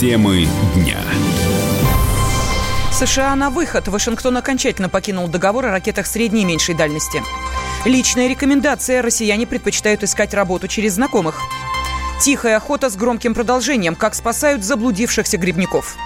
[0.00, 0.96] Темы дня.
[2.90, 3.86] США на выход.
[3.86, 7.22] Вашингтон окончательно покинул договор о ракетах средней и меньшей дальности.
[7.84, 9.02] Личная рекомендация.
[9.02, 11.42] Россияне предпочитают искать работу через знакомых.
[12.18, 13.94] Тихая охота с громким продолжением.
[13.94, 15.96] Как спасают заблудившихся грибников.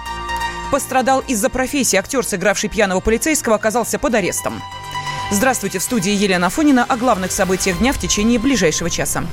[0.71, 1.95] Пострадал из-за профессии.
[1.95, 4.61] Актер, сыгравший пьяного полицейского, оказался под арестом.
[5.31, 9.23] Здравствуйте, в студии Елена Фонина о главных событиях дня в течение ближайшего часа.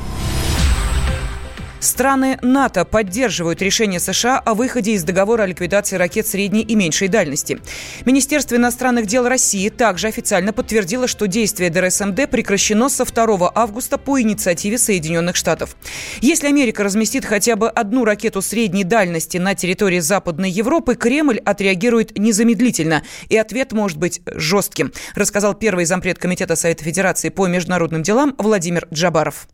[1.82, 7.08] Страны НАТО поддерживают решение США о выходе из договора о ликвидации ракет средней и меньшей
[7.08, 7.58] дальности.
[8.06, 14.20] Министерство иностранных дел России также официально подтвердило, что действие ДРСМД прекращено со 2 августа по
[14.20, 15.76] инициативе Соединенных Штатов.
[16.20, 22.16] Если Америка разместит хотя бы одну ракету средней дальности на территории Западной Европы, Кремль отреагирует
[22.16, 28.36] незамедлительно, и ответ может быть жестким, рассказал первый зампред Комитета Совета Федерации по международным делам
[28.38, 29.48] Владимир Джабаров.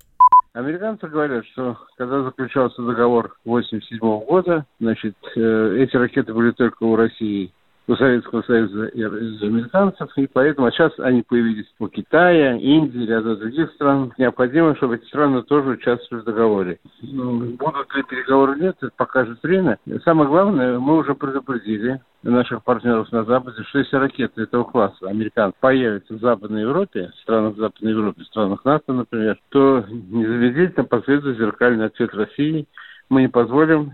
[0.55, 6.97] Американцы говорят, что когда заключался договор 87 года, значит, э, эти ракеты были только у
[6.97, 7.53] России,
[7.89, 13.37] у Советского Союза и американцев, и поэтому а сейчас они появились у Китая, Индии, ряда
[13.37, 14.13] других стран.
[14.19, 16.79] Необходимо, чтобы эти страны тоже участвовали в договоре.
[17.03, 19.79] Ну, будут ли переговоры нет, это покажет время.
[20.05, 25.53] Самое главное, мы уже предупредили наших партнеров на Западе, что если ракеты этого класса американ
[25.61, 31.39] появятся в Западной Европе, в странах Западной Европы, в странах НАТО, например, то незамедлительно последует
[31.39, 32.67] зеркальный ответ России.
[33.09, 33.93] Мы не позволим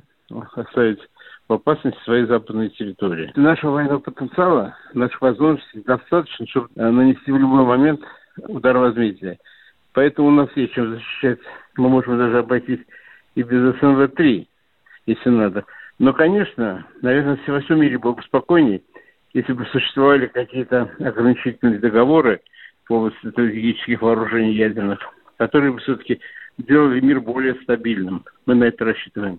[0.54, 1.00] оставить
[1.48, 3.32] в опасности своей западной территории.
[3.36, 8.00] Нашего военного потенциала, наших возможностей достаточно, чтобы нанести в любой момент
[8.48, 9.38] удар возмездия.
[9.92, 11.38] Поэтому у нас есть чем защищать.
[11.76, 12.80] Мы можем даже обойтись
[13.34, 14.46] и без СНВ-3,
[15.06, 15.64] если надо.
[16.04, 18.82] Но, конечно, наверное, во всем мире было бы спокойнее,
[19.32, 22.42] если бы существовали какие-то ограничительные договоры
[22.86, 24.98] в области стратегических вооружений ядерных,
[25.38, 26.20] которые бы все-таки
[26.58, 28.22] сделали мир более стабильным.
[28.44, 29.38] Мы на это рассчитываем.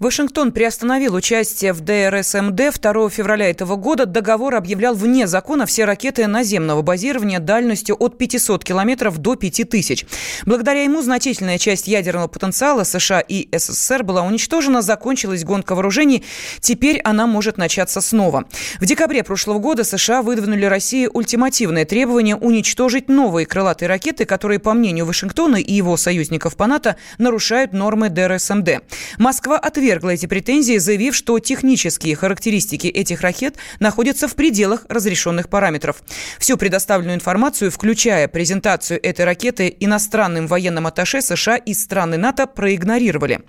[0.00, 4.06] Вашингтон приостановил участие в ДРСМД 2 февраля этого года.
[4.06, 10.04] Договор объявлял вне закона все ракеты наземного базирования дальностью от 500 километров до 5000.
[10.46, 16.24] Благодаря ему значительная часть ядерного потенциала США и СССР была уничтожена, закончилась гонка вооружений.
[16.60, 18.44] Теперь она может начаться снова.
[18.80, 24.72] В декабре прошлого года США выдвинули России ультимативное требование уничтожить новые крылатые ракеты, которые, по
[24.72, 28.82] мнению Вашингтона и его союзников по НАТО, нарушают нормы ДРСМД.
[29.18, 35.50] Москва ответила отвергла эти претензии, заявив, что технические характеристики этих ракет находятся в пределах разрешенных
[35.50, 36.02] параметров.
[36.38, 43.40] Всю предоставленную информацию, включая презентацию этой ракеты иностранным военным атташе США и страны НАТО, проигнорировали.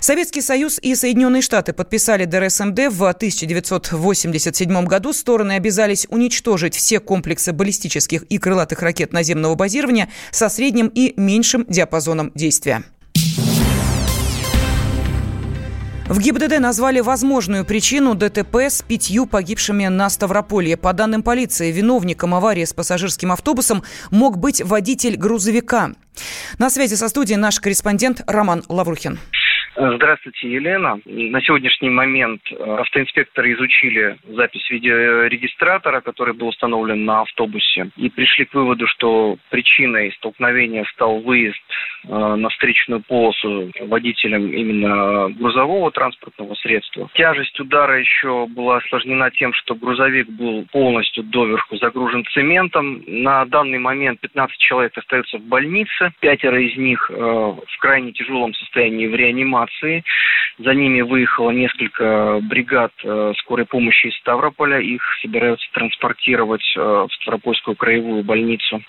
[0.00, 5.14] Советский Союз и Соединенные Штаты подписали ДРСМД в 1987 году.
[5.14, 11.64] Стороны обязались уничтожить все комплексы баллистических и крылатых ракет наземного базирования со средним и меньшим
[11.68, 12.84] диапазоном действия.
[16.10, 20.76] В ГИБДД назвали возможную причину ДТП с пятью погибшими на Ставрополье.
[20.76, 25.92] По данным полиции, виновником аварии с пассажирским автобусом мог быть водитель грузовика.
[26.58, 29.20] На связи со студией наш корреспондент Роман Лаврухин.
[29.82, 31.00] Здравствуйте, Елена.
[31.06, 38.44] На сегодняшний момент э, автоинспекторы изучили запись видеорегистратора, который был установлен на автобусе, и пришли
[38.44, 41.56] к выводу, что причиной столкновения стал выезд
[42.04, 47.08] э, на встречную полосу водителем именно грузового транспортного средства.
[47.14, 53.02] Тяжесть удара еще была осложнена тем, что грузовик был полностью доверху загружен цементом.
[53.06, 58.52] На данный момент 15 человек остаются в больнице, пятеро из них э, в крайне тяжелом
[58.52, 60.04] состоянии в реанимации реанимации.
[60.58, 64.78] За ними выехало несколько бригад э, скорой помощи из Ставрополя.
[64.78, 68.82] Их собираются транспортировать э, в Ставропольскую краевую больницу,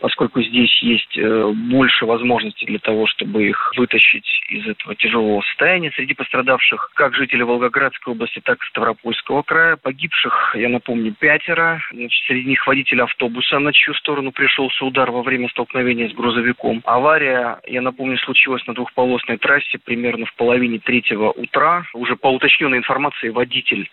[0.00, 5.92] поскольку здесь есть э, больше возможностей для того, чтобы их вытащить из этого тяжелого состояния.
[5.94, 9.76] Среди пострадавших как жители Волгоградской области, так и Ставропольского края.
[9.76, 11.82] Погибших, я напомню, пятеро.
[11.92, 16.80] Значит, среди них водитель автобуса, на чью сторону пришелся удар во время столкновения с грузовиком.
[16.86, 21.84] Авария, я напомню, случилась на двухполосной трассе примерно примерно в половине третьего утра.
[21.94, 23.88] Уже по уточненной информации водитель,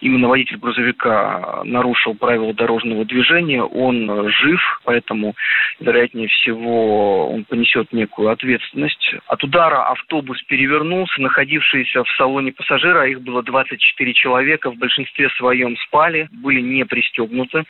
[0.00, 3.62] именно водитель грузовика нарушил правила дорожного движения.
[3.62, 5.34] Он жив, поэтому,
[5.78, 9.14] вероятнее всего, он понесет некую ответственность.
[9.26, 11.20] От удара автобус перевернулся.
[11.20, 17.64] Находившиеся в салоне пассажира, их было 24 человека, в большинстве своем спали, были не пристегнуты.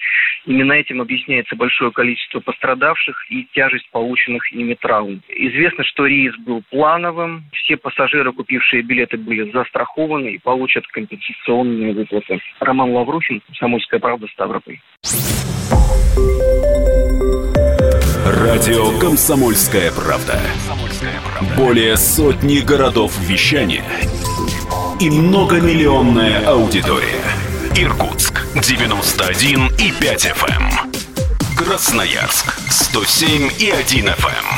[0.47, 5.21] Именно этим объясняется большое количество пострадавших и тяжесть полученных ими травм.
[5.29, 7.45] Известно, что рейс был плановым.
[7.53, 12.41] Все пассажиры, купившие билеты, были застрахованы и получат компенсационные выплаты.
[12.61, 14.79] Роман Лаврухин, «Комсомольская правда», Ставрополь.
[18.27, 20.39] Радио «Комсомольская правда».
[21.57, 23.85] Более сотни городов вещания–
[25.01, 27.23] и многомиллионная аудитория.
[27.77, 30.51] Иркутск 91 и 5 FM.
[30.51, 31.57] Эм.
[31.57, 34.58] Красноярск 107 и 1 FM.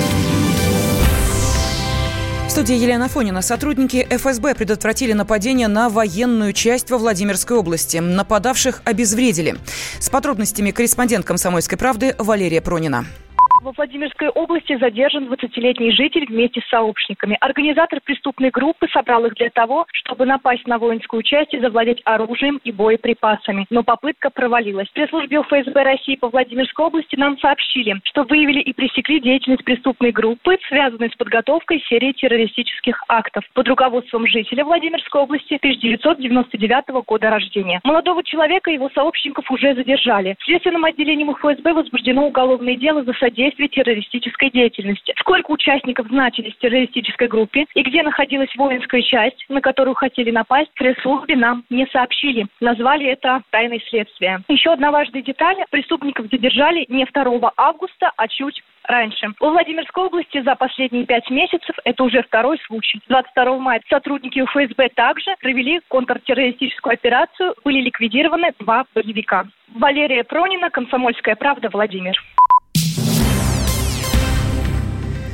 [2.51, 3.41] В студии Елена Фонина.
[3.41, 7.95] Сотрудники ФСБ предотвратили нападение на военную часть во Владимирской области.
[7.99, 9.55] Нападавших обезвредили.
[9.99, 13.05] С подробностями корреспондент «Комсомольской правды» Валерия Пронина.
[13.61, 17.37] Во Владимирской области задержан 20-летний житель вместе с сообщниками.
[17.39, 22.59] Организатор преступной группы собрал их для того, чтобы напасть на воинскую часть и завладеть оружием
[22.63, 23.67] и боеприпасами.
[23.69, 24.89] Но попытка провалилась.
[24.89, 30.11] В пресс-службе ФСБ России по Владимирской области нам сообщили, что выявили и пресекли деятельность преступной
[30.11, 37.79] группы, связанной с подготовкой серии террористических актов под руководством жителя Владимирской области 1999 года рождения.
[37.83, 40.35] Молодого человека и его сообщников уже задержали.
[40.39, 45.13] В следственном отделении ФСБ возбуждено уголовное дело за содействие действий террористической деятельности.
[45.19, 50.71] Сколько участников значились в террористической группе и где находилась воинская часть, на которую хотели напасть,
[50.75, 52.47] пресс-службе нам не сообщили.
[52.59, 54.41] Назвали это тайной следствия.
[54.47, 55.57] Еще одна важная деталь.
[55.69, 59.27] Преступников задержали не 2 августа, а чуть раньше.
[59.39, 62.99] В Владимирской области за последние пять месяцев это уже второй случай.
[63.07, 69.45] 22 мая сотрудники ФСБ также провели контртеррористическую операцию, были ликвидированы два боевика.
[69.73, 72.13] Валерия Пронина, Комсомольская правда, Владимир.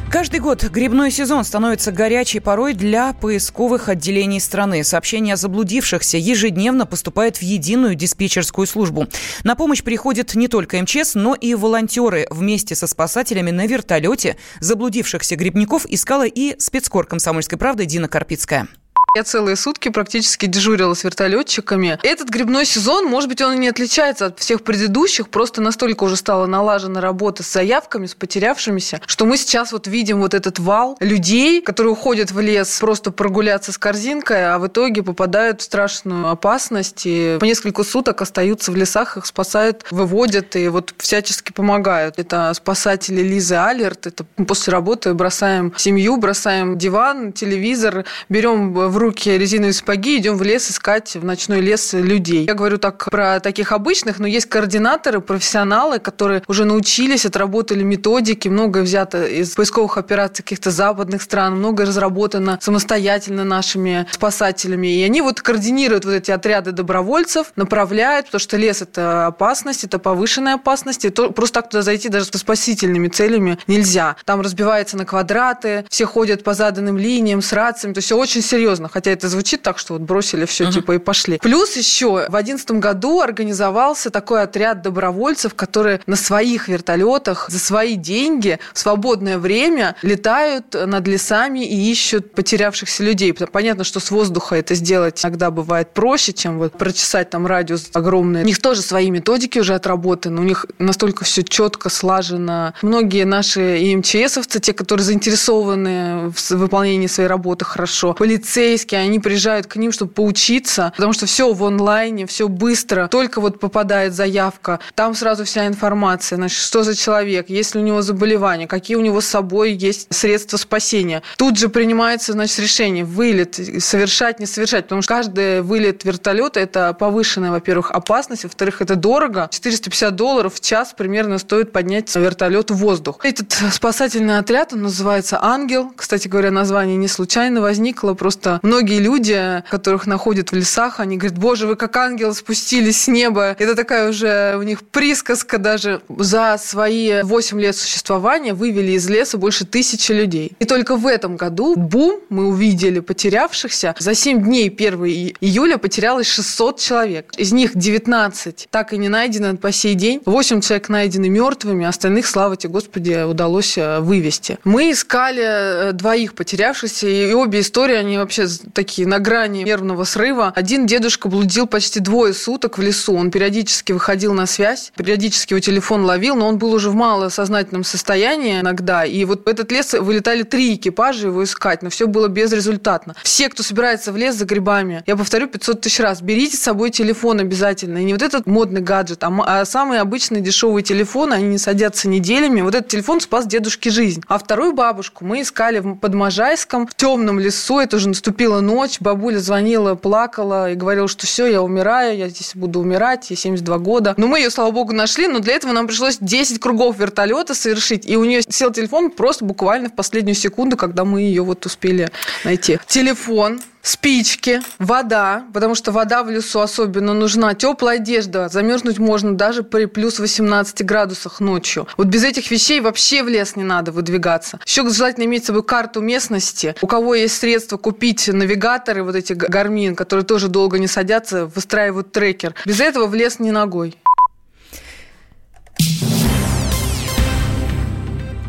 [0.09, 4.85] Каждый год грибной сезон становится горячей порой для поисковых отделений страны.
[4.85, 9.07] Сообщение о заблудившихся ежедневно поступает в единую диспетчерскую службу.
[9.43, 12.25] На помощь приходят не только МЧС, но и волонтеры.
[12.29, 18.69] Вместе со спасателями на вертолете заблудившихся грибников искала и спецкор комсомольской правды Дина Карпицкая.
[19.15, 21.97] Я целые сутки практически дежурила с вертолетчиками.
[22.03, 26.15] Этот грибной сезон, может быть, он и не отличается от всех предыдущих, просто настолько уже
[26.17, 30.97] стала налажена работа с заявками, с потерявшимися, что мы сейчас вот видим вот этот вал
[30.99, 36.29] людей, которые уходят в лес просто прогуляться с корзинкой, а в итоге попадают в страшную
[36.29, 42.19] опасность и по несколько суток остаются в лесах, их спасают, выводят и вот всячески помогают.
[42.19, 49.17] Это спасатели Лизы Алерт, это после работы бросаем семью, бросаем диван, телевизор, берем в руки
[49.17, 52.45] руки резиновые сапоги, идем в лес искать, в ночной лес людей.
[52.45, 58.47] Я говорю так про таких обычных, но есть координаторы, профессионалы, которые уже научились, отработали методики,
[58.49, 64.87] многое взято из поисковых операций каких-то западных стран, многое разработано самостоятельно нашими спасателями.
[64.87, 69.99] И они вот координируют вот эти отряды добровольцев, направляют, потому что лес– это опасность, это
[69.99, 74.15] повышенная опасность, и то, просто так туда зайти даже со спасительными целями нельзя.
[74.25, 78.41] Там разбивается на квадраты, все ходят по заданным линиям с рациями, то есть все очень
[78.41, 80.73] серьезно хотя это звучит так, что вот бросили все uh-huh.
[80.73, 81.37] типа и пошли.
[81.39, 87.95] Плюс еще в одиннадцатом году организовался такой отряд добровольцев, которые на своих вертолетах за свои
[87.95, 93.33] деньги в свободное время летают над лесами и ищут потерявшихся людей.
[93.33, 98.43] Понятно, что с воздуха это сделать иногда бывает проще, чем вот прочесать там радиус огромный.
[98.43, 102.73] У них тоже свои методики уже отработаны, у них настолько все четко слажено.
[102.81, 109.19] Многие наши и МЧСовцы, те, которые заинтересованы в выполнении своей работы хорошо, полицейские, полицейские, они
[109.19, 113.07] приезжают к ним, чтобы поучиться, потому что все в онлайне, все быстро.
[113.07, 117.83] Только вот попадает заявка, там сразу вся информация, значит, что за человек, есть ли у
[117.83, 121.23] него заболевания, какие у него с собой есть средства спасения.
[121.37, 126.93] Тут же принимается, значит, решение, вылет, совершать, не совершать, потому что каждый вылет вертолета– это
[126.93, 129.49] повышенная, во-первых, опасность, во-вторых, это дорого.
[129.51, 133.19] 450 долларов в час примерно стоит поднять вертолет в воздух.
[133.23, 135.91] Этот спасательный отряд, он называется «Ангел».
[135.95, 141.39] Кстати говоря, название не случайно возникло, просто многие люди, которых находят в лесах, они говорят,
[141.39, 143.55] боже, вы как ангел спустились с неба.
[143.57, 146.01] Это такая уже у них присказка даже.
[146.09, 150.51] За свои 8 лет существования вывели из леса больше тысячи людей.
[150.59, 153.95] И только в этом году бум, мы увидели потерявшихся.
[153.97, 155.05] За 7 дней 1
[155.39, 157.33] июля потерялось 600 человек.
[157.37, 160.21] Из них 19 так и не найдено по сей день.
[160.25, 164.57] 8 человек найдены мертвыми, остальных, слава тебе, Господи, удалось э, вывести.
[164.65, 170.53] Мы искали э, двоих потерявшихся, и обе истории, они вообще такие на грани нервного срыва.
[170.55, 173.13] Один дедушка блудил почти двое суток в лесу.
[173.13, 177.83] Он периодически выходил на связь, периодически его телефон ловил, но он был уже в малосознательном
[177.83, 179.05] состоянии иногда.
[179.05, 183.15] И вот в этот лес вылетали три экипажа его искать, но все было безрезультатно.
[183.23, 186.89] Все, кто собирается в лес за грибами, я повторю 500 тысяч раз, берите с собой
[186.89, 187.99] телефон обязательно.
[187.99, 192.07] И не вот этот модный гаджет, а, а самые обычные дешевые телефоны, они не садятся
[192.07, 192.61] неделями.
[192.61, 194.23] Вот этот телефон спас дедушке жизнь.
[194.27, 197.79] А вторую бабушку мы искали под Можайском, в темном лесу.
[197.79, 198.09] Это уже
[198.47, 198.97] наступила ночь.
[198.99, 203.77] Бабуля звонила, плакала и говорила, что все, я умираю, я здесь буду умирать, ей 72
[203.79, 204.13] года.
[204.17, 208.09] Но мы ее, слава богу, нашли, но для этого нам пришлось 10 кругов вертолета совершить.
[208.09, 212.09] И у нее сел телефон просто буквально в последнюю секунду, когда мы ее вот успели
[212.43, 212.79] найти.
[212.87, 219.63] Телефон, спички, вода, потому что вода в лесу особенно нужна, теплая одежда, замерзнуть можно даже
[219.63, 221.87] при плюс 18 градусах ночью.
[221.97, 224.59] Вот без этих вещей вообще в лес не надо выдвигаться.
[224.65, 226.75] Еще желательно иметь с собой карту местности.
[226.81, 232.11] У кого есть средства купить навигаторы, вот эти гармин, которые тоже долго не садятся, выстраивают
[232.11, 232.55] трекер.
[232.65, 233.97] Без этого в лес не ногой.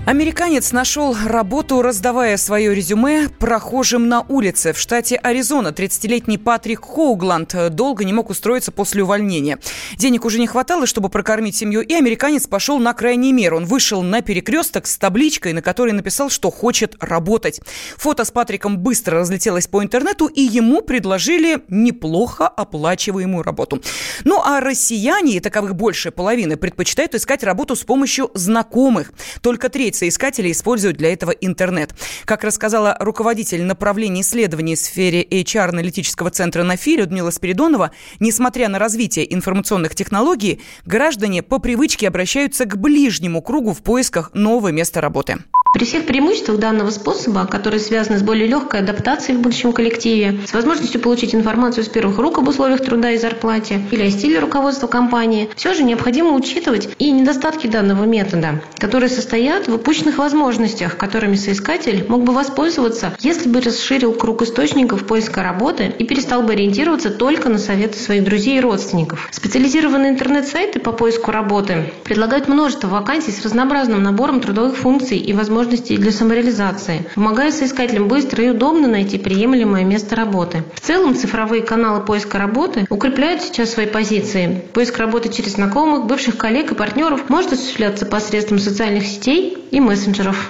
[0.09, 4.73] Американец нашел работу, раздавая свое резюме прохожим на улице.
[4.73, 9.59] В штате Аризона 30-летний Патрик Хоугланд долго не мог устроиться после увольнения.
[9.99, 13.53] Денег уже не хватало, чтобы прокормить семью, и американец пошел на крайний мер.
[13.53, 17.61] Он вышел на перекресток с табличкой, на которой написал, что хочет работать.
[17.99, 23.83] Фото с Патриком быстро разлетелось по интернету, и ему предложили неплохо оплачиваемую работу.
[24.25, 29.12] Ну а россияне, и таковых больше половины, предпочитают искать работу с помощью знакомых.
[29.43, 31.95] Только треть соискатели используют для этого интернет.
[32.25, 37.90] Как рассказала руководитель направления исследований в сфере HR-аналитического центра НАФИ Людмила Спиридонова,
[38.21, 44.69] несмотря на развитие информационных технологий, граждане по привычке обращаются к ближнему кругу в поисках нового
[44.69, 45.38] места работы.
[45.70, 50.54] При всех преимуществах данного способа, которые связаны с более легкой адаптацией в будущем коллективе, с
[50.54, 54.87] возможностью получить информацию с первых рук об условиях труда и зарплате или о стиле руководства
[54.87, 61.37] компании, все же необходимо учитывать и недостатки данного метода, которые состоят в упущенных возможностях, которыми
[61.37, 67.10] соискатель мог бы воспользоваться, если бы расширил круг источников поиска работы и перестал бы ориентироваться
[67.10, 69.28] только на советы своих друзей и родственников.
[69.32, 75.58] Специализированные интернет-сайты по поиску работы предлагают множество вакансий с разнообразным набором трудовых функций и возможностей
[75.59, 80.62] возможностей для самореализации, помогая соискателям быстро и удобно найти приемлемое место работы.
[80.75, 84.62] В целом цифровые каналы поиска работы укрепляют сейчас свои позиции.
[84.73, 90.49] Поиск работы через знакомых, бывших коллег и партнеров может осуществляться посредством социальных сетей и мессенджеров.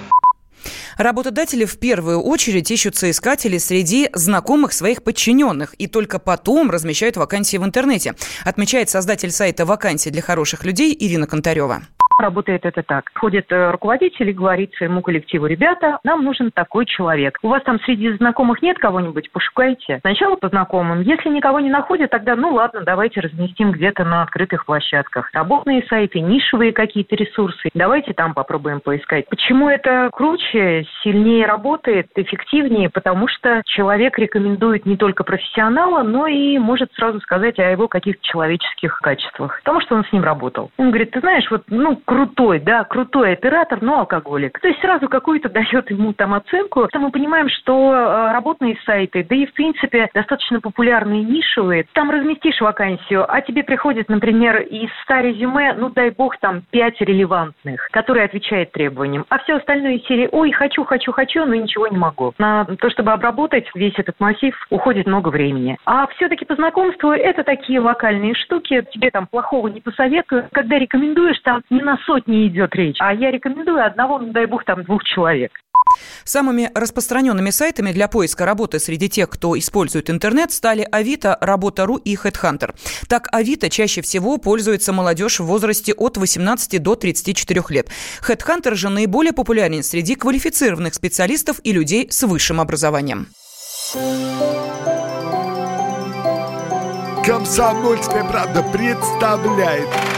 [0.99, 7.57] Работодатели в первую очередь ищут соискателей среди знакомых своих подчиненных и только потом размещают вакансии
[7.57, 11.85] в интернете, отмечает создатель сайта «Вакансии для хороших людей» Ирина Контарева.
[12.19, 13.13] Работает это так.
[13.15, 17.39] Ходит э, руководитель и говорит своему коллективу, ребята, нам нужен такой человек.
[17.43, 19.31] У вас там среди знакомых нет кого-нибудь?
[19.31, 20.01] Пошукайте.
[20.01, 21.03] Сначала по знакомым.
[21.03, 25.31] Если никого не находят, тогда ну ладно, давайте разместим где-то на открытых площадках.
[25.33, 27.69] Работные сайты, нишевые какие-то ресурсы.
[27.73, 29.29] Давайте там попробуем поискать.
[29.29, 32.91] Почему это круче, сильнее работает, эффективнее?
[32.91, 38.25] Потому что человек рекомендует не только профессионала, но и может сразу сказать о его каких-то
[38.25, 39.61] человеческих качествах.
[39.63, 40.73] Потому что он с ним работал.
[40.79, 44.59] Он говорит, ты знаешь, вот, ну, крутой, да, крутой оператор, но алкоголик.
[44.61, 46.89] То есть сразу какую-то дает ему там оценку.
[46.95, 52.63] Мы понимаем, что э, работные сайты, да и в принципе достаточно популярные нишевые, там разместишь
[52.63, 58.25] вакансию, а тебе приходит, например, из 100 резюме, ну дай бог, там 5 релевантных, которые
[58.25, 59.27] отвечают требованиям.
[59.29, 62.33] А все остальное из серии, ой, хочу, хочу, хочу, но ничего не могу.
[62.39, 65.77] На то, чтобы обработать весь этот массив, уходит много времени.
[65.85, 70.49] А все-таки по знакомству это такие локальные штуки, тебе там плохого не посоветую.
[70.53, 74.65] Когда рекомендуешь, там не на сотни идет речь, а я рекомендую одного, ну дай бог,
[74.65, 75.53] там двух человек.
[76.25, 82.15] Самыми распространенными сайтами для поиска работы среди тех, кто использует интернет, стали Авито, Работа.ру и
[82.15, 82.75] HeadHunter.
[83.09, 87.89] Так, Авито чаще всего пользуется молодежь в возрасте от 18 до 34 лет.
[88.27, 93.29] HeadHunter же наиболее популярен среди квалифицированных специалистов и людей с высшим образованием.
[97.25, 99.89] Комсомольская правда представляет–